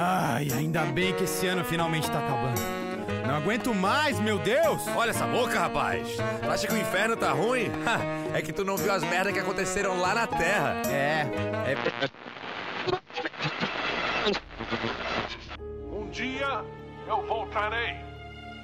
Ai, 0.00 0.46
ainda 0.56 0.82
bem 0.84 1.12
que 1.12 1.24
esse 1.24 1.44
ano 1.48 1.64
finalmente 1.64 2.08
tá 2.08 2.20
acabando. 2.20 2.60
Não 3.26 3.34
aguento 3.34 3.74
mais, 3.74 4.20
meu 4.20 4.38
Deus! 4.38 4.86
Olha 4.94 5.10
essa 5.10 5.26
boca, 5.26 5.58
rapaz. 5.58 6.06
Tu 6.40 6.48
acha 6.48 6.68
que 6.68 6.74
o 6.74 6.78
inferno 6.78 7.16
tá 7.16 7.32
ruim? 7.32 7.68
é 8.32 8.40
que 8.40 8.52
tu 8.52 8.64
não 8.64 8.76
viu 8.76 8.92
as 8.92 9.02
merdas 9.02 9.32
que 9.32 9.40
aconteceram 9.40 9.98
lá 9.98 10.14
na 10.14 10.26
Terra. 10.28 10.80
É, 10.88 11.26
é. 11.66 11.76
Um 15.92 16.08
dia 16.10 16.62
eu 17.08 17.26
voltarei. 17.26 17.96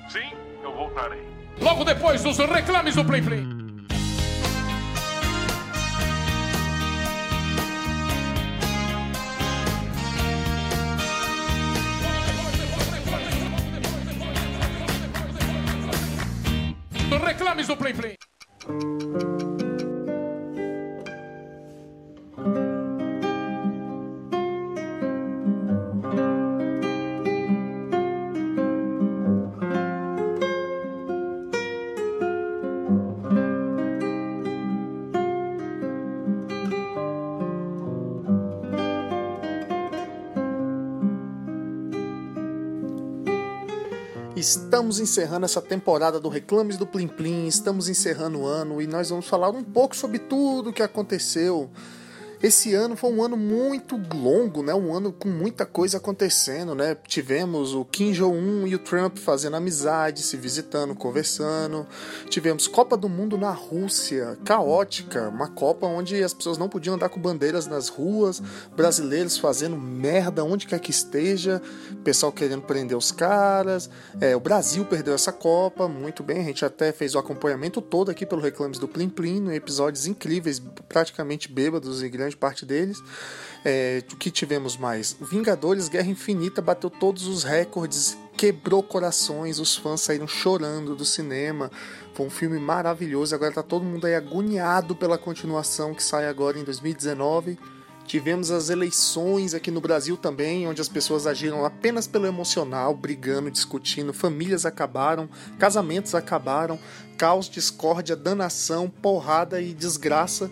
Sim, 0.08 0.30
eu 0.62 0.72
voltarei. 0.72 1.26
Logo 1.60 1.82
depois 1.82 2.22
dos 2.22 2.38
reclames 2.38 2.94
do 2.94 3.04
Plim 3.04 3.24
Plim. 3.24 3.63
Reclames 17.18 17.66
do 17.66 17.76
Plim 17.76 17.96
Plim. 17.96 19.43
Estamos 44.44 45.00
encerrando 45.00 45.46
essa 45.46 45.62
temporada 45.62 46.20
do 46.20 46.28
Reclames 46.28 46.76
do 46.76 46.86
Plim 46.86 47.08
Plim, 47.08 47.46
estamos 47.46 47.88
encerrando 47.88 48.40
o 48.40 48.46
ano 48.46 48.82
e 48.82 48.86
nós 48.86 49.08
vamos 49.08 49.26
falar 49.26 49.48
um 49.48 49.64
pouco 49.64 49.96
sobre 49.96 50.18
tudo 50.18 50.68
o 50.68 50.72
que 50.72 50.82
aconteceu. 50.82 51.70
Esse 52.44 52.74
ano 52.74 52.94
foi 52.94 53.10
um 53.10 53.22
ano 53.22 53.38
muito 53.38 53.98
longo, 54.14 54.62
né? 54.62 54.74
Um 54.74 54.94
ano 54.94 55.10
com 55.10 55.30
muita 55.30 55.64
coisa 55.64 55.96
acontecendo, 55.96 56.74
né? 56.74 56.94
Tivemos 57.08 57.74
o 57.74 57.86
Kim 57.86 58.12
Jong-un 58.12 58.66
e 58.66 58.74
o 58.74 58.78
Trump 58.78 59.16
fazendo 59.16 59.56
amizade, 59.56 60.22
se 60.22 60.36
visitando, 60.36 60.94
conversando. 60.94 61.86
Tivemos 62.28 62.66
Copa 62.66 62.98
do 62.98 63.08
Mundo 63.08 63.38
na 63.38 63.50
Rússia, 63.50 64.36
caótica, 64.44 65.30
uma 65.30 65.48
Copa 65.48 65.86
onde 65.86 66.22
as 66.22 66.34
pessoas 66.34 66.58
não 66.58 66.68
podiam 66.68 66.96
andar 66.96 67.08
com 67.08 67.18
bandeiras 67.18 67.66
nas 67.66 67.88
ruas, 67.88 68.42
brasileiros 68.76 69.38
fazendo 69.38 69.78
merda 69.78 70.44
onde 70.44 70.66
quer 70.66 70.80
que 70.80 70.90
esteja, 70.90 71.62
pessoal 72.04 72.30
querendo 72.30 72.60
prender 72.60 72.94
os 72.94 73.10
caras. 73.10 73.88
É, 74.20 74.36
o 74.36 74.40
Brasil 74.40 74.84
perdeu 74.84 75.14
essa 75.14 75.32
Copa, 75.32 75.88
muito 75.88 76.22
bem, 76.22 76.40
a 76.40 76.44
gente 76.44 76.62
até 76.62 76.92
fez 76.92 77.14
o 77.14 77.18
acompanhamento 77.18 77.80
todo 77.80 78.10
aqui 78.10 78.26
pelo 78.26 78.42
Reclames 78.42 78.78
do 78.78 78.86
Plim 78.86 79.08
Plim, 79.08 79.50
episódios 79.54 80.06
incríveis, 80.06 80.60
praticamente 80.90 81.50
bêbados 81.50 82.02
e 82.02 82.08
grande 82.10 82.33
parte 82.36 82.66
deles. 82.66 83.02
É, 83.64 84.02
o 84.12 84.16
que 84.16 84.30
tivemos 84.30 84.76
mais? 84.76 85.16
Vingadores 85.20 85.88
Guerra 85.88 86.10
Infinita 86.10 86.60
bateu 86.60 86.90
todos 86.90 87.26
os 87.26 87.44
recordes, 87.44 88.16
quebrou 88.36 88.82
corações, 88.82 89.58
os 89.58 89.74
fãs 89.74 90.02
saíram 90.02 90.26
chorando 90.26 90.94
do 90.94 91.04
cinema. 91.04 91.70
Foi 92.12 92.26
um 92.26 92.30
filme 92.30 92.58
maravilhoso. 92.58 93.34
Agora 93.34 93.52
tá 93.52 93.62
todo 93.62 93.84
mundo 93.84 94.06
aí 94.06 94.14
agoniado 94.14 94.94
pela 94.94 95.16
continuação 95.16 95.94
que 95.94 96.02
sai 96.02 96.26
agora 96.26 96.58
em 96.58 96.64
2019. 96.64 97.58
Tivemos 98.06 98.50
as 98.50 98.68
eleições 98.68 99.54
aqui 99.54 99.70
no 99.70 99.80
Brasil 99.80 100.16
também, 100.16 100.68
onde 100.68 100.80
as 100.80 100.88
pessoas 100.88 101.26
agiram 101.26 101.64
apenas 101.64 102.06
pelo 102.06 102.26
emocional, 102.26 102.94
brigando, 102.94 103.50
discutindo, 103.50 104.12
famílias 104.12 104.66
acabaram, 104.66 105.28
casamentos 105.58 106.14
acabaram, 106.14 106.78
caos, 107.16 107.48
discórdia, 107.48 108.14
danação, 108.14 108.90
porrada 108.90 109.60
e 109.60 109.72
desgraça 109.72 110.50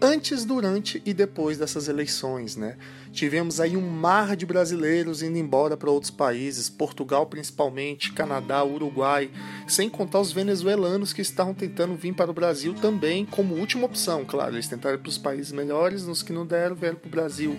antes, 0.00 0.44
durante 0.44 1.02
e 1.04 1.14
depois 1.14 1.58
dessas 1.58 1.88
eleições, 1.88 2.56
né? 2.56 2.76
Tivemos 3.12 3.60
aí 3.60 3.76
um 3.76 3.88
mar 3.88 4.36
de 4.36 4.44
brasileiros 4.44 5.22
indo 5.22 5.38
embora 5.38 5.76
para 5.76 5.90
outros 5.90 6.10
países, 6.10 6.68
Portugal 6.68 7.26
principalmente, 7.26 8.12
Canadá, 8.12 8.64
Uruguai, 8.64 9.30
sem 9.66 9.88
contar 9.88 10.20
os 10.20 10.32
venezuelanos 10.32 11.12
que 11.12 11.22
estavam 11.22 11.54
tentando 11.54 11.94
vir 11.94 12.14
para 12.14 12.30
o 12.30 12.34
Brasil 12.34 12.74
também 12.74 13.24
como 13.24 13.54
última 13.54 13.86
opção, 13.86 14.24
claro, 14.24 14.54
eles 14.54 14.68
tentaram 14.68 14.98
para 14.98 15.08
os 15.08 15.18
países 15.18 15.52
melhores, 15.52 16.06
nos 16.06 16.22
que 16.22 16.32
não 16.32 16.44
deram, 16.44 16.74
vieram 16.74 16.96
para 16.96 17.08
o 17.08 17.10
Brasil 17.10 17.56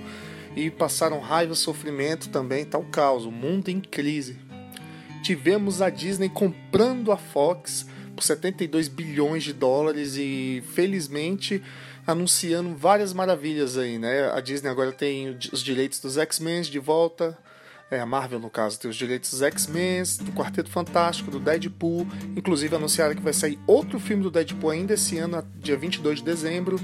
e 0.55 0.69
passaram 0.69 1.19
raiva, 1.19 1.53
sofrimento 1.53 2.29
também, 2.29 2.65
tal 2.65 2.83
tá 2.83 2.89
caos, 2.89 3.25
o 3.25 3.31
mundo 3.31 3.69
em 3.69 3.81
crise. 3.81 4.37
Tivemos 5.21 5.81
a 5.81 5.89
Disney 5.89 6.29
comprando 6.29 7.11
a 7.11 7.17
Fox 7.17 7.85
por 8.15 8.23
72 8.23 8.87
bilhões 8.87 9.43
de 9.43 9.53
dólares 9.53 10.15
e 10.15 10.63
felizmente 10.73 11.61
anunciando 12.05 12.75
várias 12.75 13.13
maravilhas 13.13 13.77
aí, 13.77 13.97
né? 13.97 14.31
A 14.31 14.39
Disney 14.39 14.69
agora 14.69 14.91
tem 14.91 15.37
os 15.51 15.61
direitos 15.61 15.99
dos 15.99 16.17
X-Men 16.17 16.61
de 16.61 16.79
volta. 16.79 17.37
É, 17.89 17.99
a 17.99 18.05
Marvel, 18.05 18.39
no 18.39 18.49
caso, 18.49 18.79
tem 18.79 18.89
os 18.89 18.95
direitos 18.95 19.29
dos 19.29 19.41
X-Men, 19.43 20.03
do 20.21 20.31
Quarteto 20.31 20.69
Fantástico, 20.69 21.29
do 21.29 21.39
Deadpool. 21.39 22.07
Inclusive 22.35 22.75
anunciaram 22.75 23.15
que 23.15 23.21
vai 23.21 23.33
sair 23.33 23.59
outro 23.67 23.99
filme 23.99 24.23
do 24.23 24.31
Deadpool 24.31 24.71
ainda 24.71 24.93
esse 24.93 25.17
ano, 25.17 25.43
dia 25.57 25.77
22 25.77 26.19
de 26.19 26.25
dezembro. 26.25 26.79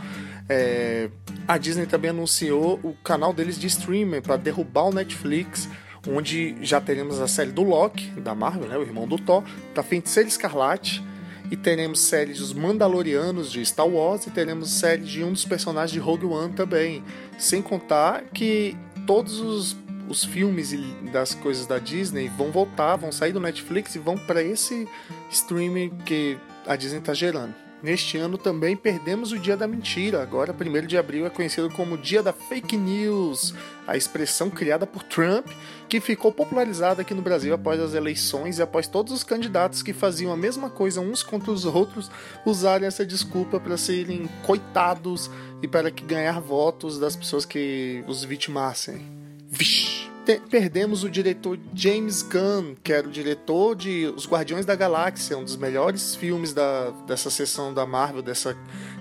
É, 0.47 1.09
a 1.47 1.57
Disney 1.57 1.85
também 1.85 2.11
anunciou 2.11 2.79
o 2.83 2.93
canal 3.03 3.33
deles 3.33 3.59
de 3.59 3.67
streaming 3.67 4.21
para 4.21 4.37
derrubar 4.37 4.83
o 4.83 4.93
Netflix 4.93 5.67
onde 6.07 6.55
já 6.61 6.81
teremos 6.81 7.19
a 7.19 7.27
série 7.27 7.51
do 7.51 7.61
Loki, 7.61 8.07
da 8.19 8.33
Marvel, 8.33 8.67
né, 8.67 8.77
o 8.77 8.81
irmão 8.81 9.07
do 9.07 9.17
Thor, 9.17 9.43
da 9.75 9.83
Feiticeira 9.83 10.27
Escarlate, 10.27 11.03
e 11.51 11.57
teremos 11.57 11.99
séries 11.99 12.39
dos 12.39 12.53
Mandalorianos 12.53 13.51
de 13.51 13.63
Star 13.65 13.87
Wars 13.87 14.25
e 14.25 14.31
teremos 14.31 14.69
série 14.69 15.03
de 15.03 15.21
um 15.21 15.33
dos 15.33 15.43
personagens 15.43 15.91
de 15.91 15.99
Rogue 15.99 16.25
One 16.25 16.53
também. 16.53 17.03
Sem 17.37 17.61
contar 17.61 18.23
que 18.33 18.77
todos 19.05 19.37
os, 19.41 19.75
os 20.07 20.23
filmes 20.23 20.73
das 21.11 21.35
coisas 21.35 21.67
da 21.67 21.77
Disney 21.77 22.29
vão 22.29 22.51
voltar, 22.51 22.95
vão 22.95 23.11
sair 23.11 23.33
do 23.33 23.39
Netflix 23.41 23.93
e 23.95 23.99
vão 23.99 24.17
para 24.17 24.41
esse 24.41 24.87
streaming 25.29 25.89
que 26.05 26.37
a 26.65 26.77
Disney 26.77 26.99
está 26.99 27.13
gerando. 27.13 27.53
Neste 27.81 28.17
ano 28.17 28.37
também 28.37 28.75
perdemos 28.75 29.31
o 29.31 29.39
Dia 29.39 29.57
da 29.57 29.67
Mentira. 29.67 30.21
Agora, 30.21 30.53
1 30.53 30.85
de 30.85 30.97
abril 30.97 31.25
é 31.25 31.29
conhecido 31.29 31.69
como 31.71 31.97
Dia 31.97 32.21
da 32.21 32.31
Fake 32.31 32.77
News, 32.77 33.55
a 33.87 33.97
expressão 33.97 34.49
criada 34.51 34.85
por 34.85 35.01
Trump, 35.01 35.47
que 35.89 35.99
ficou 35.99 36.31
popularizada 36.31 37.01
aqui 37.01 37.13
no 37.13 37.21
Brasil 37.21 37.53
após 37.53 37.79
as 37.79 37.95
eleições 37.95 38.59
e 38.59 38.61
após 38.61 38.87
todos 38.87 39.11
os 39.11 39.23
candidatos 39.23 39.81
que 39.81 39.93
faziam 39.93 40.31
a 40.31 40.37
mesma 40.37 40.69
coisa 40.69 41.01
uns 41.01 41.23
contra 41.23 41.51
os 41.51 41.65
outros 41.65 42.11
usarem 42.45 42.87
essa 42.87 43.05
desculpa 43.05 43.59
para 43.59 43.77
serem 43.77 44.29
coitados 44.45 45.29
e 45.61 45.67
para 45.67 45.89
que 45.89 46.03
ganhar 46.03 46.39
votos 46.39 46.99
das 46.99 47.15
pessoas 47.15 47.45
que 47.45 48.03
os 48.07 48.23
vitimassem. 48.23 49.01
Vixe! 49.49 50.00
Perdemos 50.49 51.03
o 51.03 51.09
diretor 51.09 51.57
James 51.73 52.21
Gunn, 52.21 52.75
que 52.83 52.93
era 52.93 53.07
o 53.07 53.11
diretor 53.11 53.75
de 53.75 54.11
Os 54.15 54.27
Guardiões 54.27 54.65
da 54.65 54.75
Galáxia, 54.75 55.37
um 55.37 55.43
dos 55.43 55.55
melhores 55.55 56.15
filmes 56.15 56.53
da, 56.53 56.91
dessa 57.07 57.29
sessão 57.29 57.73
da 57.73 57.85
Marvel, 57.85 58.21
dessa, 58.21 58.55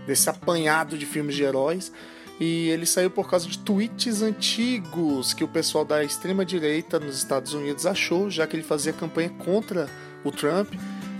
desse 0.06 0.28
apanhado 0.28 0.96
de 0.96 1.06
filmes 1.06 1.36
de 1.36 1.42
heróis. 1.42 1.92
E 2.40 2.70
ele 2.70 2.86
saiu 2.86 3.10
por 3.10 3.28
causa 3.28 3.46
de 3.46 3.58
tweets 3.58 4.22
antigos 4.22 5.34
que 5.34 5.44
o 5.44 5.48
pessoal 5.48 5.84
da 5.84 6.02
extrema-direita 6.02 6.98
nos 6.98 7.18
Estados 7.18 7.52
Unidos 7.52 7.84
achou, 7.84 8.30
já 8.30 8.46
que 8.46 8.56
ele 8.56 8.62
fazia 8.62 8.94
campanha 8.94 9.28
contra 9.28 9.90
o 10.24 10.30
Trump. 10.32 10.72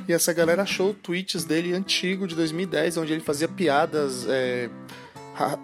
E 0.08 0.12
essa 0.14 0.32
galera 0.32 0.62
achou 0.62 0.94
tweets 0.94 1.44
dele 1.44 1.74
antigo, 1.74 2.26
de 2.26 2.34
2010, 2.34 2.96
onde 2.96 3.12
ele 3.12 3.20
fazia 3.20 3.46
piadas. 3.46 4.26
É, 4.28 4.70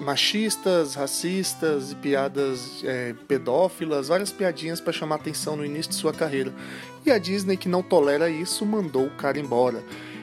machistas, 0.00 0.94
racistas, 0.94 1.94
piadas 1.94 2.82
é, 2.84 3.14
pedófilas, 3.28 4.08
várias 4.08 4.32
piadinhas 4.32 4.80
para 4.80 4.92
chamar 4.92 5.16
atenção 5.16 5.56
no 5.56 5.64
início 5.64 5.90
de 5.90 5.96
sua 5.96 6.12
carreira. 6.12 6.52
E 7.04 7.10
a 7.10 7.18
Disney, 7.18 7.56
que 7.56 7.68
não 7.68 7.82
tolera 7.82 8.28
isso, 8.28 8.64
mandou 8.64 9.06
o 9.06 9.16
cara 9.16 9.38
embora. 9.38 9.82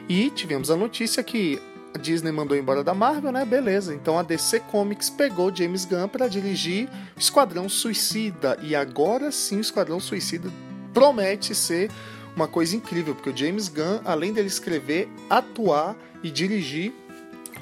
E 0.09 0.29
tivemos 0.29 0.69
a 0.69 0.75
notícia 0.75 1.23
que 1.23 1.61
a 1.93 1.97
Disney 1.97 2.31
mandou 2.31 2.57
embora 2.57 2.83
da 2.83 2.93
Marvel, 2.93 3.31
né? 3.31 3.45
Beleza. 3.45 3.93
Então 3.93 4.17
a 4.17 4.23
DC 4.23 4.61
Comics 4.61 5.09
pegou 5.09 5.55
James 5.55 5.85
Gunn 5.85 6.07
para 6.07 6.27
dirigir 6.27 6.89
Esquadrão 7.15 7.69
Suicida. 7.69 8.57
E 8.61 8.75
agora 8.75 9.31
sim, 9.31 9.59
Esquadrão 9.59 9.99
Suicida 9.99 10.49
promete 10.93 11.53
ser 11.53 11.89
uma 12.35 12.47
coisa 12.47 12.75
incrível, 12.75 13.13
porque 13.13 13.29
o 13.29 13.37
James 13.37 13.67
Gunn, 13.67 14.01
além 14.03 14.33
dele 14.33 14.47
escrever, 14.47 15.07
atuar 15.29 15.95
e 16.23 16.31
dirigir, 16.31 16.93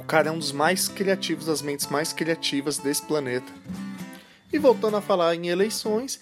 o 0.02 0.04
cara 0.04 0.30
é 0.30 0.32
um 0.32 0.40
dos 0.40 0.52
mais 0.52 0.88
criativos, 0.88 1.46
das 1.46 1.62
mentes 1.62 1.86
mais 1.86 2.12
criativas 2.12 2.80
desse 2.80 3.04
planeta. 3.04 3.54
E 4.52 4.58
voltando 4.58 4.98
a 4.98 5.02
falar 5.02 5.36
em 5.36 5.48
eleições, 5.48 6.20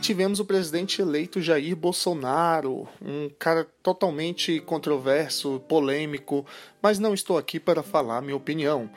tivemos 0.00 0.38
o 0.38 0.44
presidente 0.44 1.02
eleito 1.02 1.42
Jair 1.42 1.74
Bolsonaro, 1.74 2.86
um 3.02 3.28
cara 3.36 3.66
totalmente 3.82 4.60
controverso, 4.60 5.60
polêmico, 5.68 6.46
mas 6.80 7.00
não 7.00 7.12
estou 7.12 7.36
aqui 7.36 7.58
para 7.58 7.82
falar 7.82 8.22
minha 8.22 8.36
opinião. 8.36 8.88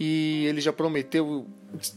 e 0.00 0.46
ele 0.46 0.60
já 0.60 0.72
prometeu 0.72 1.44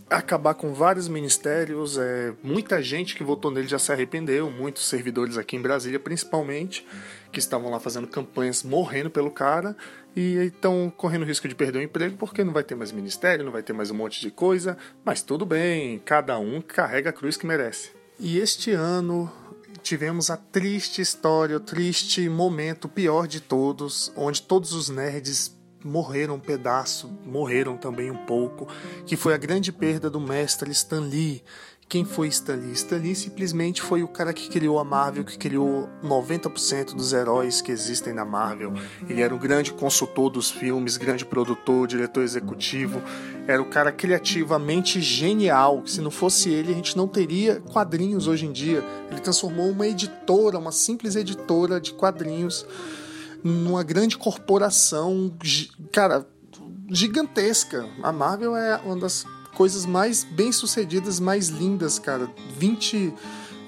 acabar 0.10 0.56
com 0.56 0.74
vários 0.74 1.08
ministérios. 1.08 1.98
É, 2.00 2.34
muita 2.42 2.82
gente 2.82 3.16
que 3.16 3.24
votou 3.24 3.52
nele 3.52 3.68
já 3.68 3.78
se 3.78 3.92
arrependeu, 3.92 4.50
muitos 4.50 4.88
servidores 4.88 5.38
aqui 5.38 5.56
em 5.56 5.62
Brasília, 5.62 6.00
principalmente, 6.00 6.86
que 7.32 7.40
estavam 7.40 7.70
lá 7.70 7.80
fazendo 7.80 8.08
campanhas 8.08 8.64
morrendo 8.64 9.10
pelo 9.10 9.32
cara 9.32 9.76
e 10.16 10.36
estão 10.46 10.92
correndo 10.96 11.26
risco 11.26 11.48
de 11.48 11.56
perder 11.56 11.80
o 11.80 11.82
emprego 11.82 12.18
porque 12.18 12.44
não 12.44 12.54
vai 12.54 12.64
ter 12.64 12.76
mais 12.76 12.92
ministério, 12.92 13.46
não 13.46 13.52
vai 13.52 13.64
ter 13.64 13.74
mais 13.74 13.90
um 13.90 13.96
monte 13.96 14.20
de 14.20 14.30
coisa. 14.30 14.78
Mas 15.04 15.22
tudo 15.22 15.46
bem, 15.46 16.00
cada 16.00 16.38
um 16.38 16.62
carrega 16.62 17.10
a 17.10 17.14
cruz 17.14 17.38
que 17.38 17.46
merece. 17.46 17.92
E 18.20 18.38
este 18.38 18.72
ano 18.72 19.32
tivemos 19.82 20.30
a 20.30 20.38
triste 20.38 21.02
história, 21.02 21.58
o 21.58 21.60
triste 21.60 22.28
momento, 22.30 22.86
o 22.86 22.90
pior 22.90 23.28
de 23.28 23.40
todos, 23.40 24.12
onde 24.16 24.42
todos 24.42 24.74
os 24.74 24.90
nerds 24.90 25.60
morreram 25.84 26.36
um 26.36 26.40
pedaço, 26.40 27.10
morreram 27.26 27.76
também 27.78 28.12
um 28.12 28.26
pouco, 28.26 28.68
que 29.06 29.16
foi 29.16 29.34
a 29.34 29.38
grande 29.38 29.72
perda 29.72 30.10
do 30.10 30.20
mestre 30.20 30.72
Stan 30.72 31.00
Lee. 31.00 31.44
Quem 31.92 32.06
foi 32.06 32.30
Stan 32.30 32.56
Lee? 32.56 32.72
Stan 32.72 32.96
Lee 32.96 33.14
simplesmente 33.14 33.82
foi 33.82 34.02
o 34.02 34.08
cara 34.08 34.32
que 34.32 34.48
criou 34.48 34.80
a 34.80 34.84
Marvel, 34.86 35.26
que 35.26 35.38
criou 35.38 35.90
90% 36.02 36.96
dos 36.96 37.12
heróis 37.12 37.60
que 37.62 37.70
existem 37.70 38.14
na 38.14 38.24
Marvel. 38.24 38.72
Ele 39.10 39.22
era 39.22 39.36
o 39.36 39.38
grande 39.38 39.74
consultor 39.74 40.30
dos 40.30 40.50
filmes, 40.50 40.96
grande 40.96 41.26
produtor, 41.26 41.86
diretor 41.88 42.24
executivo. 42.24 43.02
Era 43.46 43.62
o 43.62 43.66
cara 43.66 43.92
criativamente 43.92 45.02
genial. 45.02 45.86
Se 45.86 46.00
não 46.00 46.10
fosse 46.10 46.50
ele, 46.50 46.72
a 46.72 46.76
gente 46.76 46.96
não 46.96 47.10
teria 47.10 47.60
quadrinhos 47.60 48.26
hoje 48.26 48.46
em 48.46 48.54
dia. 48.54 48.82
Ele 49.12 49.20
transformou 49.20 49.70
uma 49.70 49.86
editora, 49.86 50.58
uma 50.58 50.72
simples 50.72 51.18
editora 51.18 51.82
de 51.82 51.92
quadrinhos 51.92 52.66
numa 53.44 53.84
grande 53.84 54.18
corporação, 54.18 55.30
cara, 55.92 56.26
gigantesca. 56.90 57.86
A 58.02 58.14
Marvel 58.14 58.56
é 58.56 58.78
uma 58.78 58.96
das 58.96 59.26
coisas 59.56 59.86
mais 59.86 60.24
bem-sucedidas, 60.24 61.20
mais 61.20 61.48
lindas, 61.48 62.00
cara. 62.00 62.30
20 62.58 63.14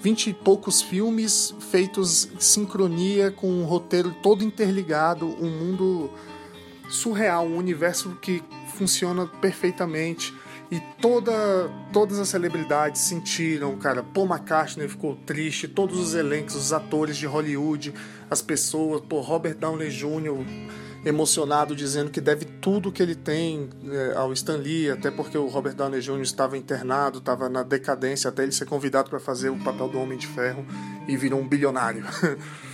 vinte 0.03 0.29
e 0.29 0.33
poucos 0.33 0.81
filmes 0.81 1.55
feitos 1.71 2.29
em 2.35 2.37
sincronia 2.37 3.31
com 3.31 3.49
um 3.49 3.63
roteiro 3.63 4.13
todo 4.21 4.43
interligado, 4.43 5.25
um 5.25 5.49
mundo 5.49 6.09
surreal, 6.89 7.47
um 7.47 7.55
universo 7.55 8.17
que 8.21 8.43
funciona 8.75 9.25
perfeitamente. 9.25 10.33
E 10.71 10.79
toda, 11.01 11.33
todas 11.91 12.19
as 12.19 12.29
celebridades 12.29 13.01
sentiram, 13.01 13.77
cara. 13.77 14.01
Paul 14.01 14.27
McCartney 14.27 14.87
ficou 14.87 15.15
triste, 15.25 15.67
todos 15.67 15.99
os 15.99 16.13
elencos, 16.15 16.55
os 16.55 16.73
atores 16.73 17.17
de 17.17 17.25
Hollywood, 17.27 17.93
as 18.29 18.41
pessoas, 18.41 19.01
pô, 19.01 19.21
Robert 19.21 19.55
Downey 19.55 19.89
Jr. 19.89 20.43
emocionado, 21.05 21.75
dizendo 21.75 22.09
que 22.09 22.19
deve 22.19 22.45
tudo 22.45 22.91
que 22.91 23.03
ele 23.03 23.13
tem 23.13 23.69
é, 23.91 24.13
ao 24.15 24.33
Stan 24.33 24.57
Lee, 24.57 24.89
até 24.89 25.11
porque 25.11 25.37
o 25.37 25.47
Robert 25.47 25.75
Downey 25.75 26.01
Jr. 26.01 26.21
estava 26.21 26.57
internado, 26.57 27.19
estava 27.19 27.49
na 27.49 27.61
decadência, 27.61 28.29
até 28.29 28.43
ele 28.43 28.51
ser 28.51 28.65
convidado 28.65 29.09
para 29.09 29.19
fazer 29.19 29.49
o 29.49 29.57
papel 29.57 29.89
do 29.89 29.99
Homem 29.99 30.17
de 30.17 30.27
Ferro 30.27 30.65
e 31.07 31.15
virou 31.15 31.39
um 31.39 31.47
bilionário. 31.47 32.03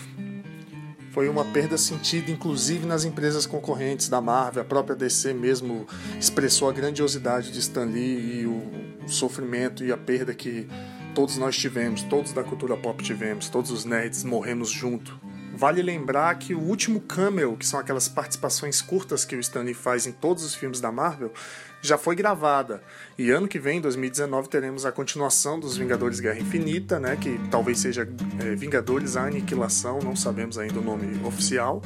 foi 1.11 1.27
uma 1.27 1.45
perda 1.45 1.77
sentida, 1.77 2.31
inclusive 2.31 2.85
nas 2.85 3.03
empresas 3.03 3.45
concorrentes 3.45 4.09
da 4.09 4.21
Marvel. 4.21 4.61
A 4.61 4.65
própria 4.65 4.95
DC 4.95 5.33
mesmo 5.33 5.87
expressou 6.19 6.69
a 6.69 6.73
grandiosidade 6.73 7.51
de 7.51 7.59
Stan 7.59 7.85
Lee 7.85 8.41
e 8.41 8.45
o, 8.45 8.89
sofrimento 9.09 9.83
e 9.83 9.91
a 9.91 9.97
perda 9.97 10.33
que 10.33 10.67
todos 11.15 11.35
nós 11.37 11.57
tivemos, 11.57 12.03
todos 12.03 12.31
da 12.31 12.43
cultura 12.43 12.77
pop 12.77 13.03
tivemos, 13.03 13.49
todos 13.49 13.71
os 13.71 13.85
nerds 13.85 14.23
morremos 14.23 14.69
junto. 14.69 15.19
Vale 15.53 15.81
lembrar 15.81 16.33
que 16.37 16.53
o 16.53 16.59
último 16.59 17.01
cameo, 17.01 17.57
que 17.57 17.65
são 17.65 17.79
aquelas 17.79 18.07
participações 18.07 18.81
curtas 18.81 19.25
que 19.25 19.35
o 19.35 19.39
Stanley 19.39 19.73
faz 19.73 20.07
em 20.07 20.11
todos 20.11 20.43
os 20.43 20.55
filmes 20.55 20.79
da 20.79 20.91
Marvel, 20.91 21.33
já 21.81 21.97
foi 21.97 22.15
gravada. 22.15 22.81
E 23.17 23.29
ano 23.31 23.47
que 23.47 23.59
vem, 23.59 23.81
2019, 23.81 24.49
teremos 24.49 24.85
a 24.85 24.91
continuação 24.91 25.59
dos 25.59 25.77
Vingadores 25.77 26.19
Guerra 26.19 26.39
Infinita, 26.39 26.99
né, 26.99 27.15
que 27.15 27.39
talvez 27.49 27.79
seja 27.79 28.07
é, 28.39 28.55
Vingadores 28.55 29.15
A 29.15 29.25
Aniquilação, 29.25 29.99
não 29.99 30.15
sabemos 30.15 30.57
ainda 30.57 30.79
o 30.79 30.83
nome 30.83 31.19
oficial. 31.25 31.81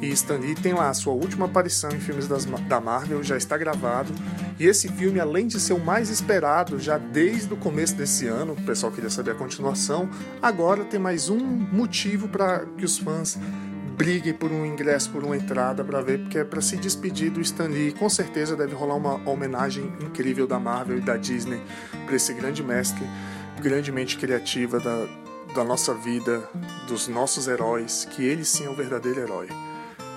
E 0.00 0.08
Stan 0.10 0.38
tem 0.62 0.74
lá 0.74 0.90
a 0.90 0.94
sua 0.94 1.12
última 1.12 1.46
aparição 1.46 1.90
em 1.90 1.98
filmes 1.98 2.28
das, 2.28 2.44
da 2.44 2.80
Marvel, 2.80 3.22
já 3.22 3.36
está 3.36 3.58
gravado. 3.58 4.12
E 4.58 4.66
esse 4.66 4.88
filme, 4.88 5.20
além 5.20 5.46
de 5.46 5.60
ser 5.60 5.72
o 5.72 5.78
mais 5.78 6.10
esperado 6.10 6.80
já 6.80 6.98
desde 6.98 7.52
o 7.54 7.56
começo 7.56 7.94
desse 7.94 8.26
ano, 8.26 8.54
o 8.54 8.62
pessoal 8.62 8.90
queria 8.90 9.08
saber 9.08 9.30
a 9.30 9.34
continuação, 9.34 10.08
agora 10.42 10.84
tem 10.84 10.98
mais 10.98 11.28
um 11.28 11.38
motivo 11.38 12.28
para 12.28 12.66
que 12.76 12.84
os 12.84 12.98
fãs 12.98 13.38
briguem 13.96 14.34
por 14.34 14.50
um 14.50 14.66
ingresso, 14.66 15.10
por 15.10 15.22
uma 15.22 15.36
entrada 15.36 15.84
para 15.84 16.00
ver, 16.00 16.20
porque 16.20 16.38
é 16.38 16.44
para 16.44 16.60
se 16.60 16.76
despedir 16.76 17.30
do 17.30 17.40
Stan 17.40 17.68
Lee. 17.68 17.92
Com 17.92 18.08
certeza 18.08 18.56
deve 18.56 18.74
rolar 18.74 18.96
uma 18.96 19.30
homenagem 19.30 19.92
incrível 20.00 20.46
da 20.46 20.58
Marvel 20.58 20.98
e 20.98 21.00
da 21.00 21.16
Disney 21.16 21.60
para 22.04 22.16
esse 22.16 22.32
grande 22.32 22.62
mestre, 22.62 23.04
grandemente 23.60 24.16
criativa 24.16 24.80
da, 24.80 25.06
da 25.54 25.62
nossa 25.62 25.94
vida, 25.94 26.48
dos 26.88 27.06
nossos 27.06 27.46
heróis, 27.46 28.08
que 28.10 28.24
ele 28.24 28.44
sim 28.44 28.66
é 28.66 28.70
o 28.70 28.74
verdadeiro 28.74 29.20
herói. 29.20 29.48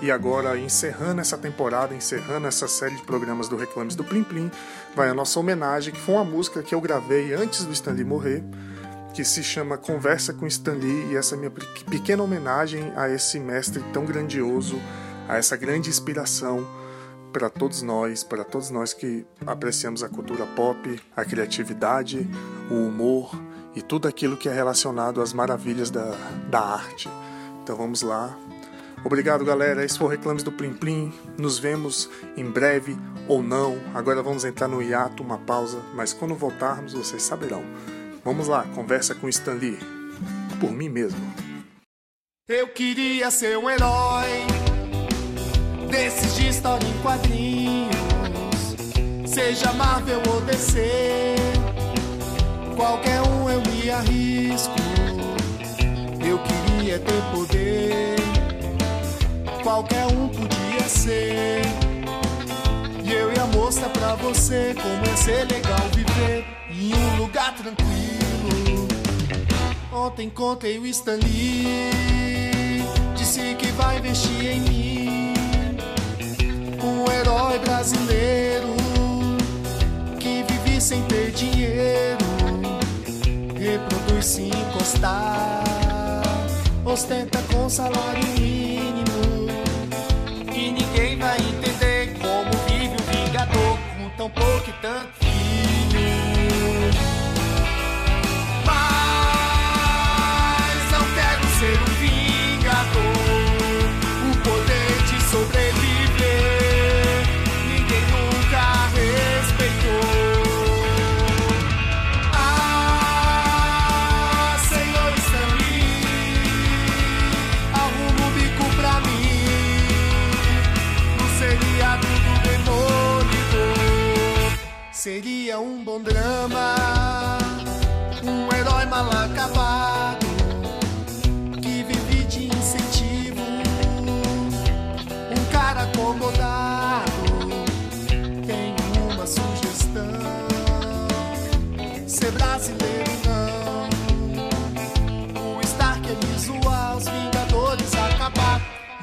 E 0.02 0.10
agora, 0.10 0.58
encerrando 0.58 1.20
essa 1.20 1.38
temporada, 1.38 1.94
encerrando 1.94 2.48
essa 2.48 2.66
série 2.66 2.96
de 2.96 3.02
programas 3.02 3.48
do 3.48 3.56
Reclames 3.56 3.94
do 3.94 4.02
Plim 4.02 4.24
Plim, 4.24 4.50
vai 4.96 5.08
a 5.08 5.14
nossa 5.14 5.38
homenagem, 5.38 5.94
que 5.94 6.00
foi 6.00 6.16
uma 6.16 6.24
música 6.24 6.60
que 6.60 6.74
eu 6.74 6.80
gravei 6.80 7.32
antes 7.32 7.64
do 7.64 7.72
Stanley 7.72 8.04
morrer, 8.04 8.42
que 9.14 9.24
se 9.24 9.44
chama 9.44 9.78
Conversa 9.78 10.32
com 10.32 10.44
Stanley, 10.44 11.12
e 11.12 11.16
essa 11.16 11.36
é 11.36 11.38
minha 11.38 11.52
pequena 11.52 12.20
homenagem 12.20 12.92
a 12.96 13.08
esse 13.08 13.38
mestre 13.38 13.80
tão 13.92 14.04
grandioso, 14.04 14.76
a 15.28 15.36
essa 15.36 15.56
grande 15.56 15.88
inspiração 15.88 16.66
para 17.32 17.48
todos 17.48 17.80
nós, 17.80 18.24
para 18.24 18.42
todos 18.42 18.70
nós 18.70 18.92
que 18.92 19.24
apreciamos 19.46 20.02
a 20.02 20.08
cultura 20.08 20.44
pop, 20.46 21.00
a 21.16 21.24
criatividade, 21.24 22.28
o 22.68 22.74
humor 22.74 23.30
e 23.72 23.80
tudo 23.80 24.08
aquilo 24.08 24.36
que 24.36 24.48
é 24.48 24.52
relacionado 24.52 25.22
às 25.22 25.32
maravilhas 25.32 25.92
da, 25.92 26.10
da 26.50 26.60
arte. 26.60 27.08
Então 27.62 27.76
vamos 27.76 28.02
lá, 28.02 28.36
Obrigado, 29.04 29.44
galera. 29.44 29.84
Esse 29.84 29.98
foi 29.98 30.06
o 30.06 30.10
Reclames 30.10 30.42
do 30.42 30.52
Plim 30.52 30.72
Plim. 30.72 31.12
Nos 31.36 31.58
vemos 31.58 32.08
em 32.36 32.44
breve 32.44 32.96
ou 33.28 33.42
não. 33.42 33.78
Agora 33.94 34.22
vamos 34.22 34.44
entrar 34.44 34.68
no 34.68 34.80
hiato, 34.80 35.22
uma 35.22 35.38
pausa, 35.38 35.80
mas 35.94 36.12
quando 36.12 36.34
voltarmos 36.34 36.92
vocês 36.92 37.22
saberão. 37.22 37.64
Vamos 38.24 38.46
lá, 38.46 38.64
conversa 38.74 39.14
com 39.14 39.28
Stan 39.28 39.54
Lee. 39.54 39.78
Por 40.60 40.70
mim 40.70 40.88
mesmo. 40.88 41.20
Eu 42.48 42.68
queria 42.68 43.30
ser 43.30 43.58
um 43.58 43.68
herói 43.68 44.28
desses 45.90 46.36
de 46.36 46.48
história 46.48 46.86
em 46.86 47.02
quadrinhos, 47.02 47.96
seja 49.26 49.72
Marvel 49.72 50.22
ou 50.32 50.40
DC. 50.42 51.36
Qualquer 52.76 53.20
um 53.22 53.50
eu 53.50 53.60
me 53.62 53.90
arrisco. 53.90 54.74
Eu 56.24 56.38
queria 56.38 56.98
ter 56.98 57.22
poder 57.34 58.31
qualquer 59.72 60.06
um 60.08 60.28
podia 60.28 60.86
ser. 60.86 61.62
E 63.02 63.10
eu 63.10 63.32
e 63.32 63.38
a 63.38 63.46
moça 63.46 63.88
pra 63.88 64.14
você, 64.16 64.74
como 64.74 65.06
ia 65.06 65.16
ser 65.16 65.50
legal 65.50 65.80
viver 65.94 66.44
em 66.70 66.94
um 66.94 67.16
lugar 67.16 67.54
tranquilo. 67.54 68.86
Ontem 69.90 70.28
contei 70.28 70.78
o 70.78 70.86
Stanley, 70.86 72.84
disse 73.16 73.54
que 73.58 73.68
vai 73.68 73.96
investir 73.96 74.46
em 74.46 74.60
mim. 74.60 75.34
Um 76.84 77.10
herói 77.10 77.58
brasileiro 77.60 78.74
que 80.18 80.44
vive 80.48 80.80
sem 80.82 81.02
ter 81.04 81.30
dinheiro, 81.30 82.18
reproduz 83.58 84.26
sem 84.26 84.48
encostar, 84.48 85.62
ostenta 86.84 87.40
com 87.50 87.70
salário 87.70 88.22
mínimo 88.38 88.71
vai 91.22 91.51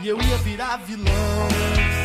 e 0.02 0.08
eu 0.08 0.22
ia 0.22 0.38
virar 0.38 0.78
vilão. 0.78 1.99